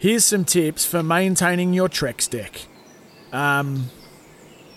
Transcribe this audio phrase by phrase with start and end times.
[0.00, 2.66] Here's some tips for maintaining your Trex deck.
[3.32, 3.90] Um,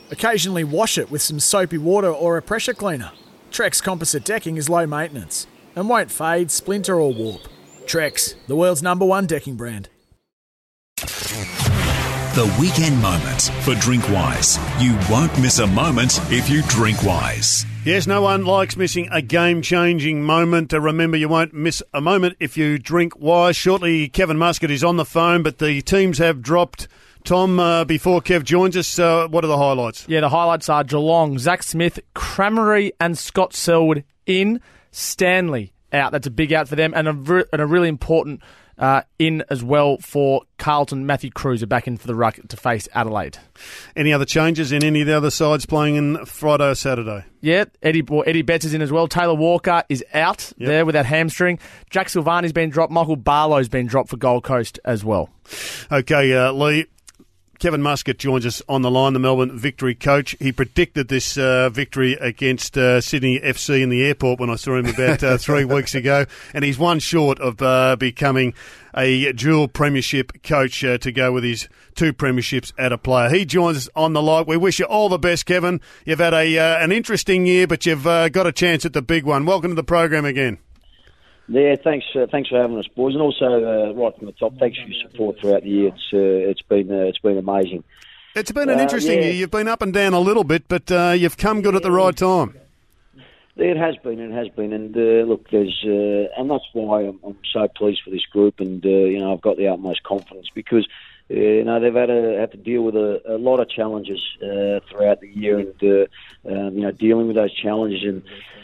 [0.10, 3.12] occasionally wash it with some soapy water or a pressure cleaner.
[3.52, 5.46] Trex composite decking is low maintenance
[5.76, 7.42] and won't fade, splinter, or warp.
[7.86, 9.90] Trex, the world's number one decking brand.
[10.98, 14.58] The weekend moment for Drinkwise.
[14.82, 17.64] You won't miss a moment if you drink wise.
[17.84, 20.72] Yes, no one likes missing a game changing moment.
[20.72, 23.56] Uh, remember, you won't miss a moment if you drink wise.
[23.56, 26.88] Shortly, Kevin Muscat is on the phone, but the teams have dropped.
[27.24, 30.06] Tom, uh, before Kev joins us, uh, what are the highlights?
[30.08, 34.62] Yeah, the highlights are Geelong, Zach Smith, Cramery, and Scott Selwood in.
[34.92, 36.12] Stanley out.
[36.12, 38.42] That's a big out for them, and a, re- and a really important
[38.82, 41.06] uh, in as well for Carlton.
[41.06, 43.38] Matthew Kreuzer back in for the ruck to face Adelaide.
[43.96, 47.24] Any other changes in any of the other sides playing in Friday or Saturday?
[47.40, 49.08] Yeah, Eddie well, Eddie Betts is in as well.
[49.08, 50.68] Taylor Walker is out Yep.
[50.68, 51.60] there with that hamstring.
[51.90, 52.92] Jack Silvagni's been dropped.
[52.92, 55.30] Michael Barlow's been dropped for Gold Coast as well.
[55.92, 56.88] Okay, uh, Leigh.
[57.62, 60.36] Kevin Muscat joins us on the line, the Melbourne victory coach.
[60.40, 64.78] He predicted this uh, victory against uh, Sydney FC in the airport when I saw
[64.78, 68.56] him about uh, three weeks ago, and he's one short of uh, becoming
[68.98, 73.30] a dual premiership coach uh, to go with his two premierships at a player.
[73.30, 74.46] He joins us on the line.
[74.48, 75.82] We wish you all the best, Kevin.
[76.04, 79.04] You've had a uh, an interesting year, but you've uh, got a chance at the
[79.04, 79.46] big one.
[79.46, 80.58] Welcome to the program again.
[81.48, 82.06] Yeah, thanks.
[82.16, 84.88] Uh, thanks for having us, boys, and also uh, right from the top, thanks for
[84.88, 85.88] your support throughout the year.
[85.90, 87.84] It's uh, it's been uh, it's been amazing.
[88.36, 89.26] It's been an Uh, interesting yeah.
[89.26, 89.34] year.
[89.34, 91.92] You've been up and down a little bit, but uh, you've come good at the
[91.92, 92.56] right time.
[93.58, 97.20] It has been, it has been, and uh, look, there's, uh, and that's why I'm,
[97.22, 100.48] I'm so pleased for this group, and uh, you know, I've got the utmost confidence
[100.56, 100.88] because
[101.32, 104.80] you know they've had to had to deal with a, a lot of challenges uh,
[104.90, 108.24] throughout the year, and uh, um, you know, dealing with those challenges and.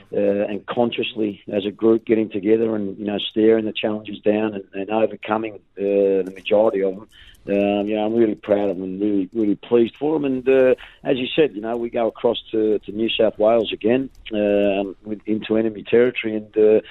[0.09, 4.53] Uh, and consciously, as a group, getting together and you know staring the challenges down
[4.53, 7.09] and, and overcoming uh, the majority of them.
[7.49, 10.23] Um, you know, I'm really proud of them and really, really pleased for them.
[10.23, 13.73] And uh, as you said, you know, we go across to, to New South Wales
[13.73, 16.83] again um, with, into enemy territory and.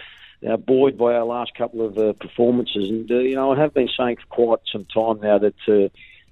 [0.46, 3.74] Uh, buoyed by our last couple of uh, performances, and uh, you know, I have
[3.74, 5.88] been saying for quite some time now that uh,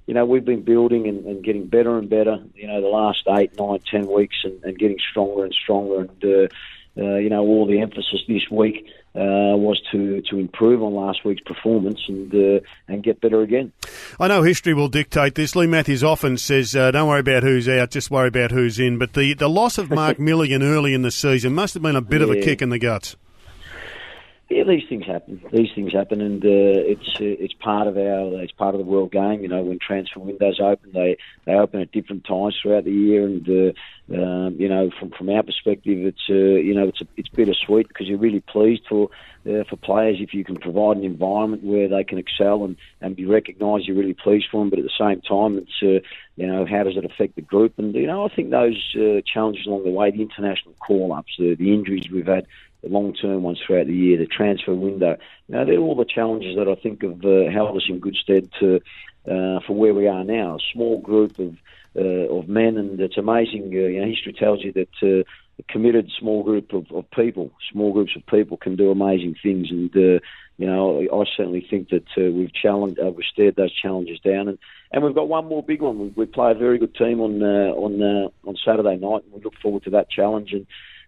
[0.07, 2.39] you know we've been building and, and getting better and better.
[2.55, 6.03] You know, the last eight, nine, ten weeks, and, and getting stronger and stronger.
[6.03, 6.55] And uh,
[6.97, 8.87] uh, you know, all the emphasis this week
[9.17, 13.73] uh, was to to improve on last week's performance and uh, and get better again.
[14.21, 15.57] I know history will dictate this.
[15.57, 18.99] Leigh Matthews often says, uh, "Don't worry about who's out, just worry about who's in."
[18.99, 22.01] But the, the loss of Mark Milligan early in the season must have been a
[22.01, 23.17] bit of a kick in the guts.
[24.55, 25.43] Yeah, these things happen.
[25.53, 28.87] These things happen, and uh, it's uh, it's part of our it's part of the
[28.87, 29.43] world game.
[29.43, 33.25] You know, when transfer windows open, they they open at different times throughout the year,
[33.25, 37.07] and uh, um, you know, from from our perspective, it's uh, you know it's a,
[37.17, 39.11] it's bittersweet because you're really pleased for
[39.45, 43.17] uh, for players if you can provide an environment where they can excel and, and
[43.17, 43.87] be recognised.
[43.89, 46.85] You're really pleased for them, but at the same time, it's uh, you know how
[46.85, 47.77] does it affect the group?
[47.79, 51.57] And you know, I think those uh, challenges along the way, the international call-ups, the,
[51.57, 52.47] the injuries we've had
[52.85, 55.17] the long-term ones throughout the year, the transfer window.
[55.49, 58.51] Now, they're all the challenges that I think have uh, held us in good stead
[58.61, 58.77] to
[59.27, 60.57] uh, for where we are now.
[60.57, 61.57] A small group of
[61.97, 63.71] uh, of men, and it's amazing.
[63.73, 65.25] Uh, you know, history tells you that uh,
[65.59, 69.71] a committed small group of, of people, small groups of people, can do amazing things.
[69.71, 70.21] And uh,
[70.59, 74.59] you know, I certainly think that uh, we've challenged, we've stared those challenges down, and,
[74.93, 75.99] and we've got one more big one.
[75.99, 79.55] We, we play a very good team on on on Saturday night, and we look
[79.63, 80.53] forward to that challenge.
[80.53, 80.67] And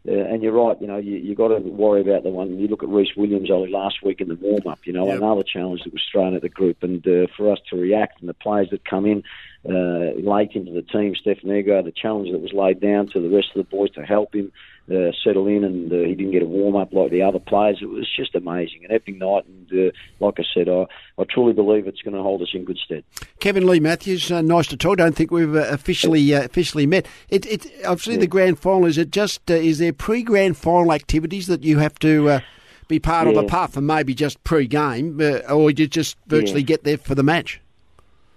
[0.08, 2.58] and you're right, you know, you you got to worry about the one.
[2.58, 5.16] You look at Rhys Williams only last week in the warm up, you know, Yep.
[5.18, 8.28] another challenge that was thrown at the group, and uh, for us to react and
[8.28, 9.22] the players that come in
[9.68, 13.28] uh, late into the team, Stefan Nigro, the challenge that was laid down to the
[13.34, 14.52] rest of the boys to help him
[14.90, 17.78] uh, settle in, and uh, he didn't get a warm up like the other players.
[17.82, 20.86] It was just amazing, an epic night, and uh, like I said, I
[21.18, 23.02] I truly believe it's going to hold us in good stead.
[23.40, 24.98] Kevin Leigh Matthews, uh, nice to talk.
[24.98, 27.06] Don't think we've uh, officially uh, officially met.
[27.28, 28.86] It, it obviously the grand final.
[28.86, 32.40] Is it just uh, is there pre grand final activities that you have to uh,
[32.86, 33.40] be part of, Yeah.
[33.40, 36.66] apart from maybe just pre game, uh, or you just virtually Yeah.
[36.66, 37.60] get there for the match?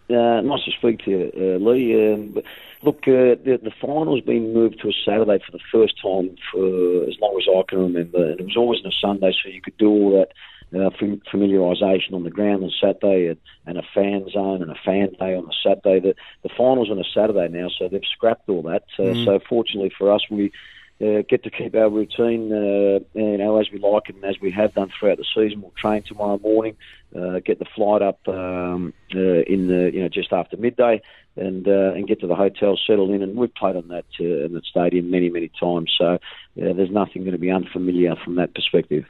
[0.10, 2.14] Uh, nice to speak to you, uh, Leigh.
[2.14, 2.38] Um,
[2.82, 7.04] look, uh, the, the final's been moved to a Saturday for the first time for
[7.04, 9.62] as long as I can remember, and it was always on a Sunday, so you
[9.62, 10.32] could do all that
[10.74, 10.90] uh,
[11.32, 15.36] familiarisation on the ground on Saturday, and, and a fan zone and a fan day
[15.36, 16.00] on the Saturday.
[16.00, 18.84] The the finals on a Saturday now, so they've scrapped all that.
[18.98, 19.26] Uh, mm.
[19.26, 20.52] So fortunately for us, we
[21.02, 24.52] uh, get to keep our routine, uh, you know, as we like and as we
[24.52, 25.62] have done throughout the season.
[25.62, 26.76] We'll train tomorrow morning,
[27.16, 31.02] uh, get the flight up um, uh, in the, you know, just after midday,
[31.36, 34.46] and uh, and get to the hotel, settle in, and we've played on that uh,
[34.46, 35.94] in that stadium many, many times.
[35.98, 36.20] So
[36.56, 39.06] there's nothing going to be unfamiliar from that perspective.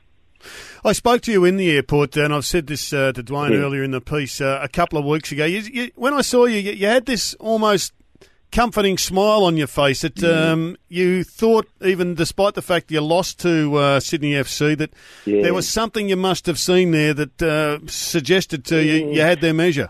[0.86, 3.58] I spoke to you in the airport, and I've said this uh, to Dwayne yeah.
[3.58, 5.46] earlier in the piece uh, a couple of weeks ago.
[5.46, 7.94] You, you, when I saw you, you had this almost
[8.52, 10.02] comforting smile on your face.
[10.02, 14.94] That um, you thought, even despite the fact you lost to uh, Sydney FC, that
[15.26, 15.42] yeah.
[15.42, 18.94] there was something you must have seen there that uh, suggested to yeah.
[18.94, 19.90] you you had their measure.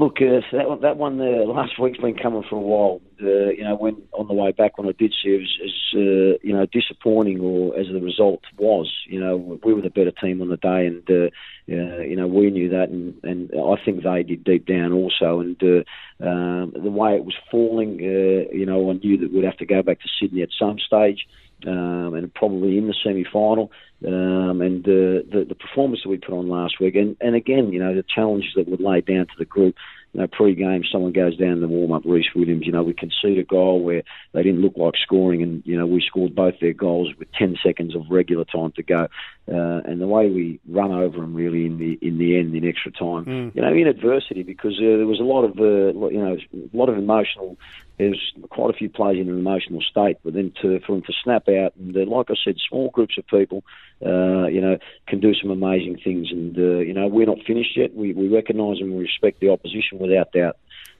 [0.00, 3.02] Look, uh, that, that one uh, last week's been coming for a while.
[3.22, 5.70] Uh, you know, when on the way back when I did see it, was as
[5.94, 8.90] uh, you know disappointing or as the result was.
[9.06, 11.28] You know, we were the better team on the day, and uh,
[11.70, 15.40] uh, you know we knew that, and, and I think they did deep down also.
[15.40, 19.44] And uh, um, the way it was falling, uh, you know, I knew that we'd
[19.44, 21.26] have to go back to Sydney at some stage
[21.66, 23.70] um, and probably in the semi-final.
[24.06, 27.70] Um, and uh, the the performance that we put on last week, and, and again,
[27.70, 29.76] you know, the challenges that were laid down to the group.
[30.12, 32.66] You know, pre-game, someone goes down in the warm-up, Rhys Williams.
[32.66, 34.02] You know, we concede a goal where
[34.32, 37.58] they didn't look like scoring, and you know, we scored both their goals with 10
[37.62, 39.06] seconds of regular time to go.
[39.50, 42.66] Uh, and the way we run over them, really, in the in the end, in
[42.68, 43.54] extra time, mm.
[43.54, 46.76] you know, in adversity, because uh, there was a lot of uh, you know, a
[46.76, 47.56] lot of emotional
[48.00, 51.12] there's quite a few players in an emotional state, but then to, for them to
[51.22, 53.62] snap out and, uh, like I said, small groups of people,
[54.04, 56.28] uh, you know, can do some amazing things.
[56.30, 57.94] And uh, you know, we're not finished yet.
[57.94, 60.56] We, we recognise and we respect the opposition without doubt.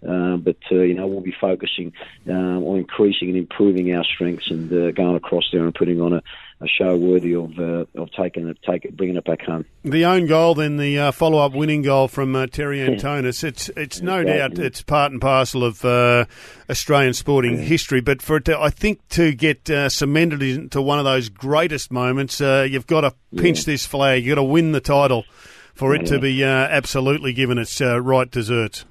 [0.07, 1.93] Uh, but uh, you know we'll be focusing
[2.27, 6.15] uh, on increasing and improving our strengths and uh, going across there and putting on
[6.15, 6.23] a,
[6.63, 9.67] a show worthy of uh, of taking it, take it, bringing it back home.
[9.85, 13.45] The own goal, then the uh, follow up winning goal from Terry Antonis.
[13.45, 18.01] it's it's no doubt it's part and parcel of Australian sporting history.
[18.01, 22.41] But for it to, I think to get cemented into one of those greatest moments,
[22.41, 23.73] you've got to pinch yeah.
[23.73, 24.25] this flag.
[24.25, 25.27] You've got to win the title
[25.75, 28.87] for it to be absolutely given its right deserts.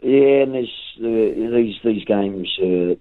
[0.00, 2.56] Yeah, and there's uh, these these games.
[2.60, 2.94] Uh,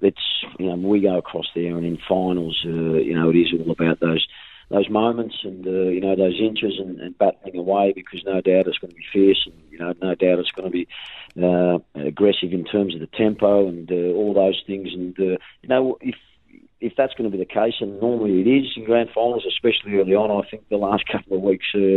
[0.00, 3.52] it's you know we go across there, and in finals, uh, you know, it is
[3.58, 4.26] all about those
[4.70, 8.66] those moments and uh, you know those inches and, and battling away because no doubt
[8.66, 10.88] it's going to be fierce and you know no doubt it's going to be
[11.42, 15.68] uh, aggressive in terms of the tempo and uh, all those things and uh, you
[15.68, 16.14] know if
[16.84, 19.96] if that's going to be the case, and normally it is in grand finals, especially
[19.98, 21.96] early on, I think the last couple of weeks uh,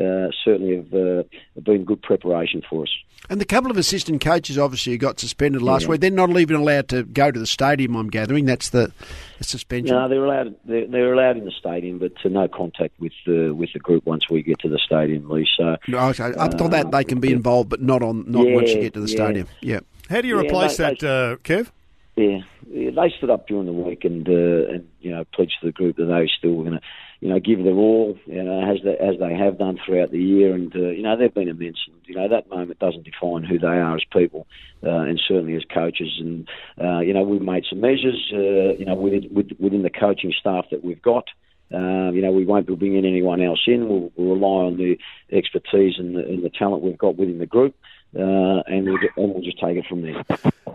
[0.00, 1.24] uh, certainly have uh,
[1.60, 2.90] been good preparation for us.
[3.28, 5.88] And the couple of assistant coaches, obviously, who got suspended last yeah.
[5.88, 7.96] week, they're not even allowed to go to the stadium.
[7.96, 8.92] I'm gathering that's the,
[9.38, 9.94] the suspension.
[9.94, 10.54] No, they're allowed.
[10.64, 14.06] They're, they're, allowed in the stadium, but to no contact with the with the group
[14.06, 15.48] once we get to the stadium, Leigh.
[15.58, 16.32] So no, okay.
[16.34, 18.94] up to that they can be involved, but not on not yeah, once you get
[18.94, 19.16] to the yeah.
[19.16, 19.48] stadium.
[19.60, 19.80] Yeah.
[20.08, 21.70] How do you replace that, uh, Kev?
[22.18, 25.72] Yeah, they stood up during the week and uh, and you know pledged to the
[25.72, 26.80] group that they were still going to
[27.20, 30.18] you know give their all, you know as they, as they have done throughout the
[30.18, 31.78] year, and uh, you know they've been immense.
[31.86, 34.48] And, you know that moment doesn't define who they are as people,
[34.82, 36.18] uh, and certainly as coaches.
[36.18, 36.48] And
[36.82, 40.64] uh, you know we've made some measures, uh, you know within, within the coaching staff
[40.72, 41.26] that we've got.
[41.72, 43.90] Um, you know, we won't be bringing anyone else in.
[43.90, 44.98] We'll, we'll rely on the
[45.30, 47.74] expertise and the, and the talent we've got within the group
[48.16, 50.24] uh, and, we'll and we'll just take it from there.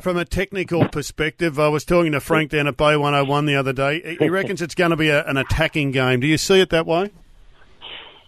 [0.01, 3.73] From a technical perspective, I was talking to Frank down at Bay 101 the other
[3.73, 4.17] day.
[4.19, 6.19] He reckons it's going to be a, an attacking game.
[6.19, 7.11] Do you see it that way?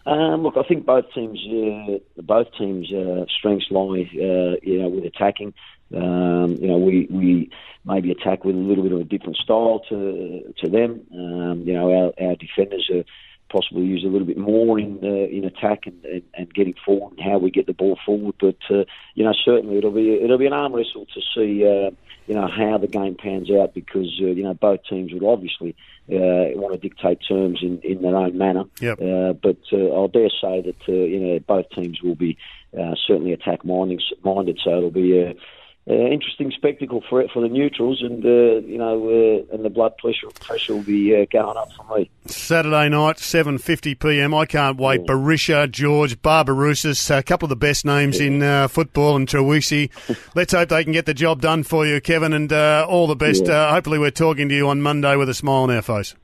[0.06, 4.90] Um, look, I think both teams, uh, both teams' uh, strengths lie, uh, you know,
[4.90, 5.54] with attacking.
[5.96, 7.50] Um, you know, we we
[7.86, 11.02] maybe attack with a little bit of a different style to to them.
[11.12, 13.04] Um, you know, our, our defenders are
[13.50, 17.14] possibly use a little bit more in uh, in attack and, and, and, getting forward
[17.18, 18.36] and how we get the ball forward.
[18.40, 21.92] But uh, you know, certainly it'll be it'll be an arm wrestle to see uh,
[22.28, 25.76] you know how the game pans out because uh, you know both teams would obviously
[26.12, 28.66] uh, want to dictate terms in, in their own manner.
[28.80, 29.02] Yep.
[29.02, 32.38] Uh, but I'll dare say that you know both teams will be
[33.08, 34.60] certainly attack minded, minded.
[34.64, 35.36] So it'll be a
[35.88, 39.70] uh, interesting spectacle for it for the neutrals, and uh, you know, uh, and the
[39.70, 42.10] blood pressure pressure will be uh, going up for me.
[42.26, 44.34] Saturday night, seven fifty p.m.
[44.34, 45.02] I can't wait.
[45.02, 45.14] Yeah.
[45.14, 48.28] Berisha, George, Barbarouses, a couple of the best names yeah.
[48.28, 49.92] in uh, football, and Troisi.
[50.36, 53.16] Let's hope they can get the job done for you, Kevin, and uh, all the
[53.16, 53.46] best.
[53.46, 53.72] Yeah.
[53.72, 56.16] hopefully, we're talking to you on Monday with a smile on our face.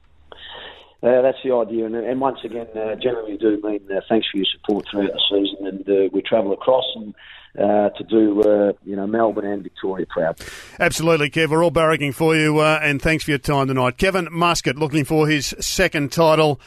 [1.04, 4.38] Uh, that's the idea, and, and once again, uh, generally do mean uh, thanks for
[4.38, 7.14] your support throughout the season, and we travel across and
[7.58, 10.40] uh, to do uh, you know Melbourne and Victoria proud.
[10.80, 11.50] Absolutely, Kev.
[11.50, 14.78] We're all barracking for you, uh, and thanks for your time tonight, Kevin Muscat.
[14.78, 16.60] Looking for his second title.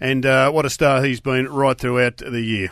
[0.00, 2.70] and uh, what a star he's been right throughout the year.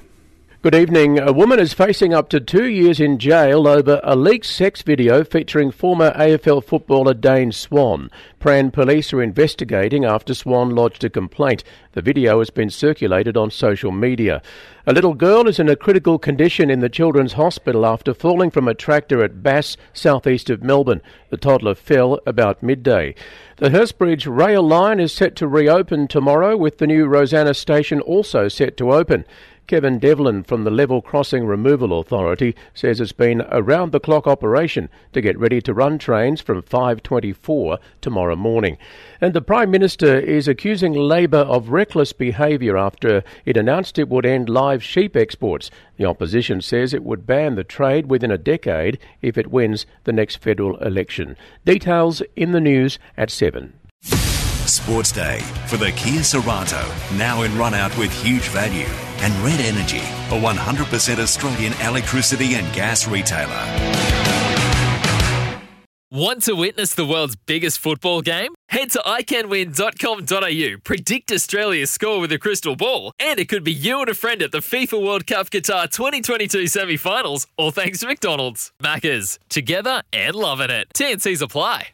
[0.65, 1.19] Good evening.
[1.19, 5.23] A woman is facing up to two years in jail over a leaked sex video
[5.23, 8.11] featuring former AFL footballer Dane Swan.
[8.41, 11.65] Prahran police are investigating after Swan lodged a complaint.
[11.93, 14.41] The video has been circulated on social media.
[14.87, 18.67] A little girl is in a critical condition in the Children's Hospital after falling from
[18.67, 21.03] a tractor at Bass, southeast of Melbourne.
[21.29, 23.15] The toddler fell about midday.
[23.57, 28.49] The Hurstbridge rail line is set to reopen tomorrow, with the new Rosanna station also
[28.49, 29.25] set to open.
[29.67, 34.27] Kevin Devlin from the Level Crossing Removal Authority says it's been a round the clock
[34.27, 38.77] operation to get ready to run trains from 5:24 tomorrow morning.
[39.23, 44.27] And the Prime Minister is accusing Labor of reckless behaviour after it announced it would
[44.27, 45.71] end live sheep exports.
[45.97, 50.13] The opposition says it would ban the trade within a decade if it wins the
[50.13, 51.39] next federal election.
[51.65, 53.73] Details in the news at 7.
[54.69, 56.83] Sports Day for the Kia Sorento,
[57.19, 58.87] now in run out with huge value.
[59.19, 64.35] And Red Energy, a 100% Australian electricity and gas retailer.
[66.15, 68.55] Want to witness the world's biggest football game?
[68.69, 73.99] Head to iCanWin.com.au, predict Australia's score with a crystal ball, and it could be you
[73.99, 78.07] and a friend at the FIFA World Cup Qatar 2022 semi finals, all thanks to
[78.07, 78.73] McDonald's.
[78.81, 80.87] Maccas, together and loving it.
[80.95, 81.94] TNCs apply.